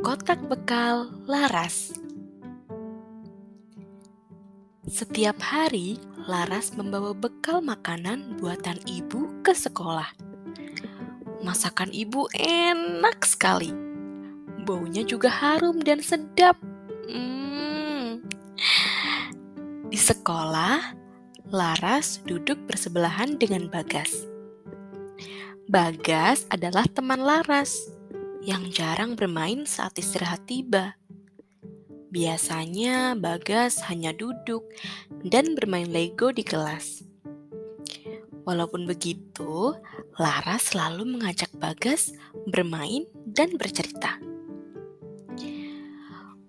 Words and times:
bekal 0.00 1.12
Laras. 1.28 1.92
Setiap 4.88 5.36
hari, 5.44 6.00
Laras 6.24 6.72
membawa 6.72 7.12
bekal 7.12 7.60
makanan 7.60 8.40
buatan 8.40 8.80
ibu 8.88 9.28
ke 9.44 9.52
sekolah. 9.52 10.08
Masakan 11.44 11.92
ibu 11.92 12.32
enak 12.32 13.20
sekali. 13.28 13.76
Baunya 14.64 15.04
juga 15.04 15.28
harum 15.28 15.84
dan 15.84 16.00
sedap. 16.00 16.56
Hmm. 17.04 18.24
Di 19.92 20.00
sekolah, 20.00 20.96
Laras 21.52 22.24
duduk 22.24 22.56
bersebelahan 22.64 23.36
dengan 23.36 23.68
Bagas. 23.68 24.24
Bagas 25.68 26.48
adalah 26.48 26.88
teman 26.88 27.20
Laras 27.20 27.99
yang 28.40 28.72
jarang 28.72 29.16
bermain 29.16 29.68
saat 29.68 29.96
istirahat 30.00 30.48
tiba. 30.48 30.96
Biasanya 32.10 33.14
Bagas 33.14 33.86
hanya 33.86 34.10
duduk 34.10 34.66
dan 35.22 35.54
bermain 35.54 35.86
Lego 35.86 36.34
di 36.34 36.42
kelas. 36.42 37.04
Walaupun 38.42 38.88
begitu, 38.88 39.76
Lara 40.18 40.58
selalu 40.58 41.06
mengajak 41.06 41.52
Bagas 41.54 42.10
bermain 42.50 43.06
dan 43.28 43.54
bercerita. 43.54 44.18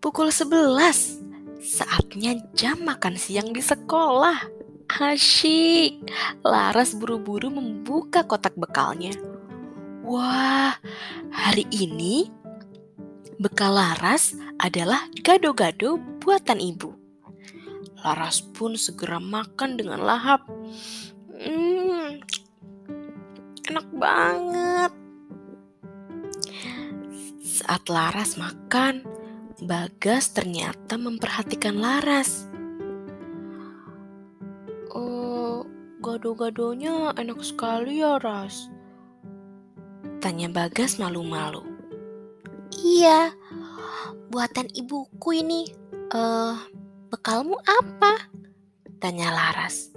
Pukul 0.00 0.32
11, 0.32 1.60
saatnya 1.60 2.40
jam 2.56 2.80
makan 2.80 3.20
siang 3.20 3.52
di 3.52 3.60
sekolah. 3.60 4.48
Asyik, 4.90 6.08
Laras 6.42 6.96
buru-buru 6.96 7.52
membuka 7.52 8.24
kotak 8.24 8.56
bekalnya. 8.56 9.12
Wah, 10.10 10.74
hari 11.30 11.70
ini 11.70 12.26
bekal 13.38 13.78
Laras 13.78 14.34
adalah 14.58 15.06
gado-gado 15.22 16.02
buatan 16.18 16.58
ibu. 16.58 16.98
Laras 18.02 18.42
pun 18.42 18.74
segera 18.74 19.22
makan 19.22 19.78
dengan 19.78 20.02
lahap. 20.02 20.50
Hmm, 21.30 22.18
enak 23.70 23.86
banget. 23.94 24.92
Saat 27.46 27.86
Laras 27.86 28.34
makan, 28.34 29.06
Bagas 29.62 30.34
ternyata 30.34 30.98
memperhatikan 30.98 31.78
Laras. 31.78 32.50
Oh, 34.90 35.62
gado-gadonya 36.02 37.14
enak 37.14 37.46
sekali 37.46 38.02
ya, 38.02 38.18
Ras. 38.18 38.79
Tanya 40.20 40.52
Bagas 40.52 41.00
malu-malu. 41.00 41.64
Iya, 42.76 43.32
buatan 44.28 44.68
ibuku 44.76 45.40
ini. 45.40 45.72
Eh, 46.12 46.16
uh, 46.20 46.60
bekalmu 47.08 47.56
apa? 47.64 48.28
Tanya 49.00 49.32
Laras. 49.32 49.88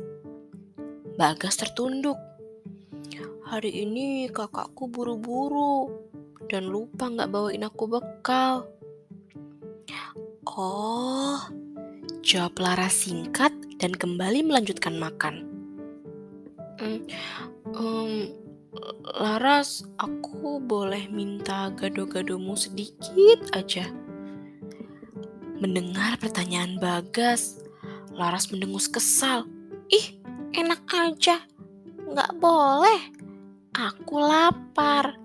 Bagas 1.20 1.60
tertunduk. 1.60 2.16
Hari 3.44 3.84
ini 3.84 4.32
kakakku 4.32 4.88
buru-buru 4.88 5.92
dan 6.48 6.72
lupa 6.72 7.12
nggak 7.12 7.28
bawain 7.28 7.68
aku 7.68 7.84
bekal. 7.92 8.64
Oh, 10.48 11.36
jawab 12.24 12.56
Laras 12.64 12.96
singkat 13.04 13.52
dan 13.76 13.92
kembali 13.92 14.40
melanjutkan 14.48 14.96
makan. 14.96 15.44
Hmm, 16.80 17.04
um, 17.76 18.43
Laras, 19.14 19.86
aku 20.02 20.58
boleh 20.58 21.06
minta 21.06 21.70
gado-gadomu 21.78 22.58
sedikit 22.58 23.46
aja. 23.54 23.86
Mendengar 25.62 26.18
pertanyaan 26.18 26.82
Bagas, 26.82 27.62
Laras 28.10 28.50
mendengus 28.50 28.90
kesal. 28.90 29.46
Ih, 29.94 30.18
enak 30.58 30.82
aja. 30.90 31.46
Nggak 32.02 32.34
boleh. 32.42 33.02
Aku 33.78 34.18
lapar. 34.18 35.22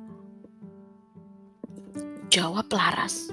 Jawab 2.29 2.69
Laras. 2.69 3.33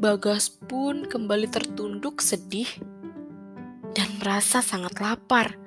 Bagas 0.00 0.48
pun 0.48 1.04
kembali 1.04 1.44
tertunduk 1.52 2.24
sedih 2.24 2.68
dan 3.92 4.08
merasa 4.16 4.64
sangat 4.64 4.96
lapar. 4.96 5.60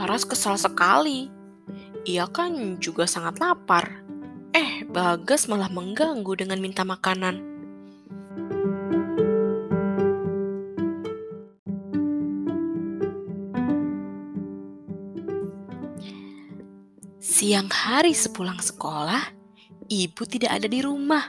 Laras 0.00 0.24
kesal 0.24 0.56
sekali 0.56 1.37
ia 2.06 2.26
kan 2.30 2.78
juga 2.78 3.08
sangat 3.08 3.42
lapar. 3.42 4.04
Eh, 4.54 4.86
Bagas 4.88 5.50
malah 5.50 5.68
mengganggu 5.68 6.32
dengan 6.38 6.58
minta 6.62 6.86
makanan. 6.86 7.44
Siang 17.18 17.70
hari 17.70 18.16
sepulang 18.16 18.58
sekolah, 18.58 19.22
ibu 19.86 20.22
tidak 20.26 20.58
ada 20.58 20.66
di 20.66 20.82
rumah. 20.82 21.28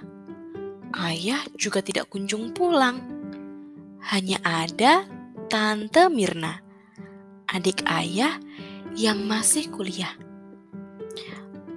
Ayah 0.95 1.45
juga 1.53 1.85
tidak 1.85 2.09
kunjung 2.09 2.49
pulang. 2.55 2.97
Hanya 4.09 4.41
ada 4.41 5.05
Tante 5.51 6.09
Mirna, 6.09 6.57
adik 7.45 7.85
ayah 7.85 8.39
yang 8.97 9.21
masih 9.27 9.69
kuliah 9.69 10.28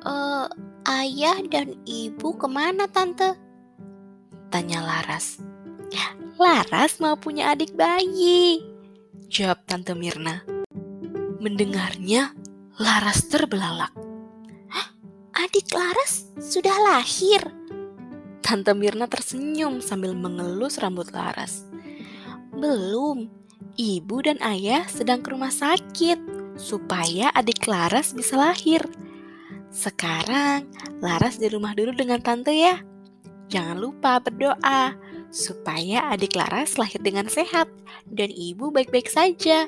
uh, 0.02 0.46
ayah 0.86 1.40
dan 1.46 1.78
ibu 1.86 2.34
ke 2.36 2.46
mana 2.50 2.90
tante? 2.90 3.34
Tanya 4.50 4.84
Laras. 4.84 5.40
Laras 6.42 6.98
mau 6.98 7.14
punya 7.14 7.54
adik 7.54 7.76
bayi. 7.78 8.64
Jawab 9.30 9.62
Tante 9.62 9.94
Mirna. 9.94 10.42
Mendengarnya, 11.38 12.34
Laras 12.82 13.30
terbelalak. 13.30 13.94
Hah? 14.66 14.88
Adik 15.38 15.70
Laras 15.70 16.26
sudah 16.42 16.74
lahir? 16.82 17.46
Tante 18.42 18.74
Mirna 18.74 19.06
tersenyum 19.06 19.78
sambil 19.78 20.18
mengelus 20.18 20.82
rambut 20.82 21.14
Laras. 21.14 21.62
Belum, 22.50 23.30
ibu 23.78 24.16
dan 24.26 24.42
ayah 24.42 24.82
sedang 24.90 25.22
ke 25.22 25.30
rumah 25.30 25.54
sakit 25.54 26.18
supaya 26.58 27.30
adik 27.38 27.70
Laras 27.70 28.16
bisa 28.16 28.34
lahir. 28.34 28.82
Sekarang 29.72 30.68
Laras 31.00 31.40
di 31.40 31.48
rumah 31.48 31.72
dulu 31.72 31.96
dengan 31.96 32.20
tante 32.20 32.52
ya. 32.52 32.78
Jangan 33.48 33.80
lupa 33.80 34.20
berdoa 34.20 34.92
supaya 35.32 36.12
adik 36.12 36.36
Laras 36.36 36.76
lahir 36.76 37.00
dengan 37.00 37.26
sehat 37.26 37.72
dan 38.04 38.28
ibu 38.28 38.68
baik-baik 38.68 39.08
saja. 39.08 39.66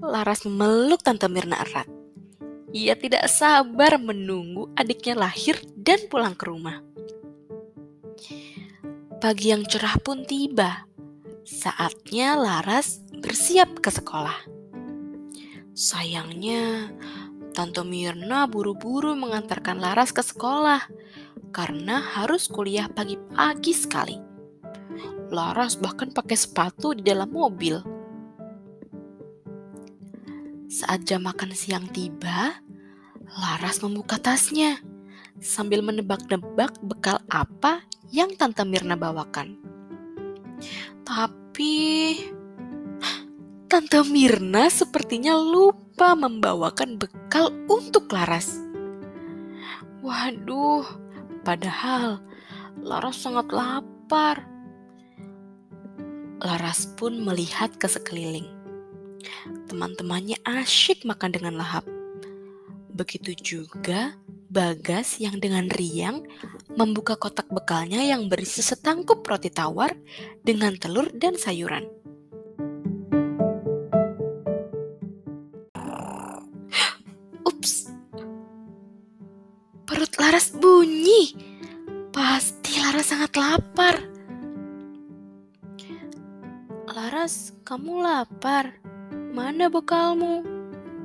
Laras 0.00 0.46
memeluk 0.48 1.02
tante 1.04 1.28
Mirna 1.28 1.60
erat. 1.60 1.84
Ia 2.70 2.94
tidak 2.94 3.26
sabar 3.26 3.98
menunggu 3.98 4.70
adiknya 4.78 5.18
lahir 5.18 5.58
dan 5.74 5.98
pulang 6.06 6.38
ke 6.38 6.46
rumah. 6.46 6.78
Pagi 9.20 9.52
yang 9.52 9.66
cerah 9.68 10.00
pun 10.00 10.24
tiba. 10.24 10.88
Saatnya 11.44 12.38
Laras 12.38 13.04
bersiap 13.10 13.82
ke 13.82 13.90
sekolah. 13.92 14.46
Sayangnya, 15.76 16.88
Tante 17.50 17.82
Mirna 17.82 18.46
buru-buru 18.46 19.18
mengantarkan 19.18 19.82
Laras 19.82 20.14
ke 20.14 20.22
sekolah 20.22 20.86
karena 21.50 21.98
harus 21.98 22.46
kuliah 22.46 22.86
pagi-pagi 22.86 23.74
sekali. 23.74 24.16
Laras 25.30 25.78
bahkan 25.78 26.10
pakai 26.10 26.38
sepatu 26.38 26.94
di 26.94 27.02
dalam 27.02 27.30
mobil. 27.30 27.78
Saat 30.70 31.06
jam 31.06 31.26
makan 31.26 31.50
siang 31.50 31.90
tiba, 31.90 32.62
Laras 33.30 33.82
membuka 33.82 34.18
tasnya 34.18 34.78
sambil 35.42 35.82
menebak-nebak 35.82 36.78
bekal 36.82 37.18
apa 37.30 37.82
yang 38.10 38.34
Tante 38.34 38.62
Mirna 38.62 38.94
bawakan. 38.94 39.58
Tapi 41.06 41.74
Tante 43.70 44.02
Mirna 44.02 44.66
sepertinya 44.66 45.38
lupa 45.38 46.18
membawakan 46.18 46.98
bekal 46.98 47.54
untuk 47.70 48.10
Laras. 48.10 48.58
Waduh, 50.02 50.82
padahal 51.46 52.18
Laras 52.82 53.22
sangat 53.22 53.46
lapar. 53.54 54.42
Laras 56.42 56.90
pun 56.98 57.22
melihat 57.22 57.70
ke 57.78 57.86
sekeliling. 57.86 58.50
Teman-temannya 59.70 60.42
asyik 60.42 61.06
makan 61.06 61.30
dengan 61.30 61.54
lahap. 61.54 61.86
Begitu 62.90 63.38
juga 63.38 64.18
Bagas 64.50 65.22
yang 65.22 65.38
dengan 65.38 65.70
riang 65.70 66.26
membuka 66.74 67.14
kotak 67.14 67.46
bekalnya 67.54 68.02
yang 68.02 68.26
berisi 68.26 68.66
setangkup 68.66 69.22
roti 69.22 69.46
tawar 69.46 69.94
dengan 70.42 70.74
telur 70.74 71.06
dan 71.14 71.38
sayuran. 71.38 71.99
Sangat 83.20 83.36
lapar. 83.36 83.96
Laras, 86.88 87.52
kamu 87.68 88.00
lapar? 88.00 88.80
Mana 89.12 89.68
bekalmu? 89.68 90.40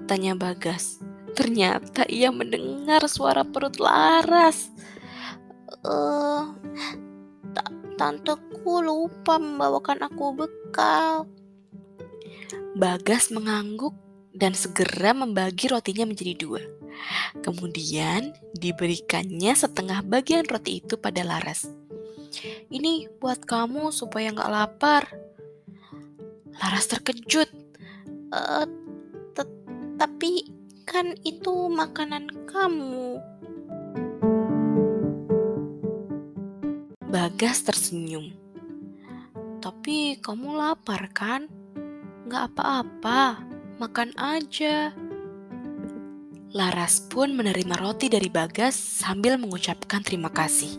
Tanya 0.07 0.31
Bagas. 0.31 1.03
Ternyata 1.35 2.07
ia 2.07 2.31
mendengar 2.31 3.03
suara 3.11 3.43
perut 3.43 3.83
Laras. 3.83 4.71
Uh, 5.83 6.55
tanteku 7.99 8.79
lupa 8.79 9.35
membawakan 9.35 10.07
aku 10.07 10.39
bekal. 10.39 11.27
Bagas 12.79 13.27
mengangguk 13.27 13.91
dan 14.31 14.55
segera 14.55 15.11
membagi 15.11 15.67
rotinya 15.67 16.07
menjadi 16.07 16.31
dua. 16.39 16.63
Kemudian 17.43 18.31
diberikannya 18.55 19.51
setengah 19.51 19.99
bagian 20.07 20.47
roti 20.47 20.79
itu 20.79 20.95
pada 20.95 21.19
Laras. 21.27 21.83
Ini 22.71 23.07
buat 23.21 23.43
kamu 23.43 23.93
supaya 23.93 24.31
nggak 24.31 24.51
lapar. 24.51 25.03
Laras 26.59 26.87
terkejut. 26.87 27.51
Uh, 28.31 28.67
tapi 29.95 30.51
kan 30.83 31.15
itu 31.23 31.71
makanan 31.71 32.27
kamu. 32.47 33.19
Bagas 37.07 37.63
tersenyum. 37.63 38.35
Tapi 39.63 40.19
kamu 40.19 40.59
lapar 40.59 41.09
kan? 41.15 41.47
Gak 42.29 42.53
apa-apa, 42.53 43.39
makan 43.81 44.11
aja. 44.19 44.93
Laras 46.51 47.01
pun 47.07 47.33
menerima 47.33 47.75
roti 47.79 48.11
dari 48.11 48.29
Bagas 48.29 48.75
sambil 48.75 49.39
mengucapkan 49.41 50.03
terima 50.03 50.29
kasih. 50.29 50.75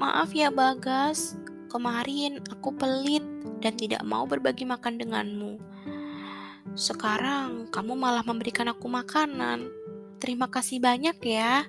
Maaf 0.00 0.32
ya 0.32 0.48
Bagas, 0.48 1.36
kemarin 1.68 2.40
aku 2.48 2.72
pelit 2.72 3.20
dan 3.60 3.76
tidak 3.76 4.00
mau 4.00 4.24
berbagi 4.24 4.64
makan 4.64 4.96
denganmu. 4.96 5.60
Sekarang 6.72 7.68
kamu 7.68 8.00
malah 8.00 8.24
memberikan 8.24 8.72
aku 8.72 8.88
makanan. 8.88 9.68
Terima 10.16 10.48
kasih 10.48 10.80
banyak 10.80 11.20
ya. 11.20 11.68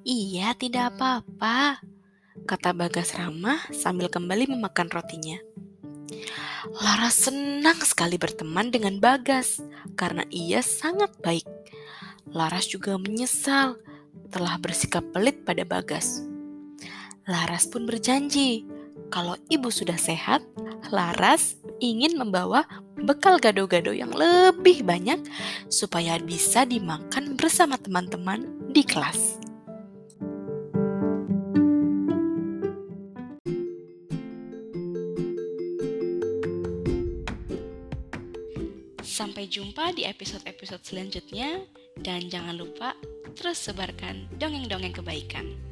Iya, 0.00 0.56
tidak 0.56 0.96
apa-apa, 0.96 1.84
kata 2.48 2.72
Bagas 2.72 3.12
ramah 3.12 3.60
sambil 3.76 4.08
kembali 4.08 4.48
memakan 4.48 4.88
rotinya. 4.88 5.36
Laras 6.80 7.28
senang 7.28 7.76
sekali 7.84 8.16
berteman 8.16 8.72
dengan 8.72 8.96
Bagas 9.04 9.60
karena 10.00 10.24
ia 10.32 10.64
sangat 10.64 11.12
baik. 11.20 11.44
Laras 12.32 12.72
juga 12.72 12.96
menyesal 12.96 13.76
telah 14.32 14.56
bersikap 14.56 15.04
pelit 15.12 15.44
pada 15.44 15.68
Bagas. 15.68 16.31
Laras 17.32 17.64
pun 17.64 17.88
berjanji 17.88 18.68
kalau 19.08 19.40
ibu 19.48 19.72
sudah 19.72 19.96
sehat, 19.96 20.44
Laras 20.92 21.56
ingin 21.80 22.20
membawa 22.20 22.68
bekal 23.00 23.40
gado-gado 23.40 23.96
yang 23.96 24.12
lebih 24.12 24.84
banyak 24.84 25.16
supaya 25.72 26.20
bisa 26.20 26.68
dimakan 26.68 27.32
bersama 27.40 27.80
teman-teman 27.80 28.44
di 28.68 28.84
kelas. 28.84 29.40
Sampai 39.00 39.48
jumpa 39.48 39.96
di 39.96 40.04
episode-episode 40.04 40.84
selanjutnya 40.84 41.64
dan 42.00 42.28
jangan 42.28 42.60
lupa 42.60 42.92
terus 43.32 43.56
sebarkan 43.60 44.28
dongeng-dongeng 44.36 44.92
kebaikan. 44.92 45.71